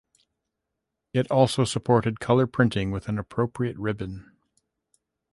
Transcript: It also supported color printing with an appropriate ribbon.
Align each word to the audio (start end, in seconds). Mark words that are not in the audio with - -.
It 1.13 1.29
also 1.29 1.63
supported 1.63 2.19
color 2.19 2.47
printing 2.47 2.89
with 2.89 3.07
an 3.07 3.19
appropriate 3.19 3.77
ribbon. 3.77 4.33